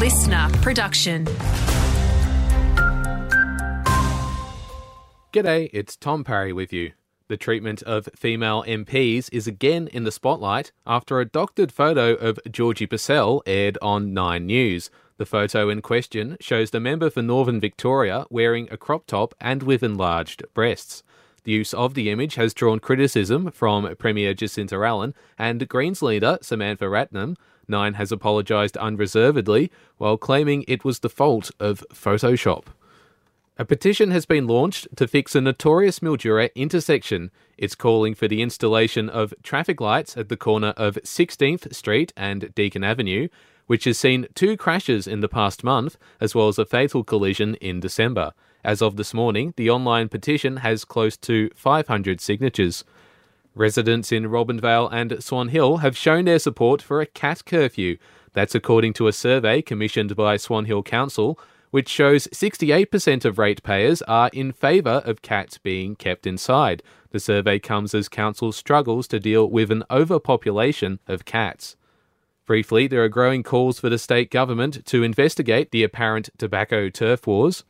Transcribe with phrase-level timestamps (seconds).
[0.00, 1.26] listener production.
[5.30, 6.92] G'day, it's Tom Parry with you.
[7.28, 12.38] The treatment of female MPs is again in the spotlight after a doctored photo of
[12.50, 14.88] Georgie Purcell aired on Nine News.
[15.18, 19.62] The photo in question shows the member for Northern Victoria wearing a crop top and
[19.62, 21.02] with enlarged breasts.
[21.44, 26.38] The use of the image has drawn criticism from Premier Jacinta Allan and Greens leader
[26.40, 27.36] Samantha Ratnam.
[27.70, 32.64] Nine has apologised unreservedly while claiming it was the fault of Photoshop.
[33.56, 37.30] A petition has been launched to fix a notorious Mildura intersection.
[37.56, 42.54] It's calling for the installation of traffic lights at the corner of 16th Street and
[42.54, 43.28] Deakin Avenue,
[43.66, 47.54] which has seen two crashes in the past month, as well as a fatal collision
[47.56, 48.32] in December.
[48.64, 52.84] As of this morning, the online petition has close to 500 signatures.
[53.60, 57.98] Residents in Robinvale and Swan Hill have shown their support for a cat curfew.
[58.32, 61.38] That's according to a survey commissioned by Swan Hill Council,
[61.70, 66.82] which shows 68% of ratepayers are in favour of cats being kept inside.
[67.10, 71.76] The survey comes as council struggles to deal with an overpopulation of cats.
[72.46, 77.26] Briefly, there are growing calls for the state government to investigate the apparent tobacco turf
[77.26, 77.64] wars.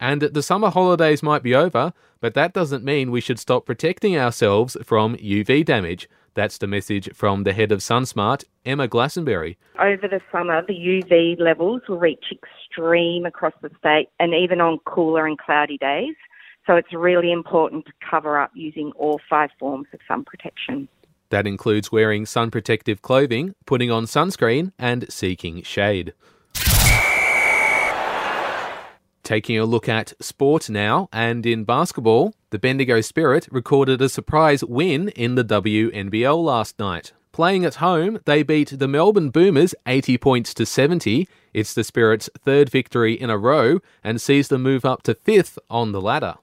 [0.00, 4.16] And the summer holidays might be over, but that doesn't mean we should stop protecting
[4.16, 6.08] ourselves from UV damage.
[6.34, 9.58] That's the message from the head of SunSmart, Emma Glastonbury.
[9.80, 14.78] Over the summer, the UV levels will reach extreme across the state and even on
[14.84, 16.14] cooler and cloudy days.
[16.66, 20.86] So it's really important to cover up using all five forms of sun protection.
[21.30, 26.12] That includes wearing sun protective clothing, putting on sunscreen, and seeking shade.
[29.28, 34.64] Taking a look at sport now, and in basketball, the Bendigo Spirit recorded a surprise
[34.64, 37.12] win in the WNBL last night.
[37.30, 41.28] Playing at home, they beat the Melbourne Boomers 80 points to 70.
[41.52, 45.58] It's the Spirit's third victory in a row and sees them move up to fifth
[45.68, 46.36] on the ladder.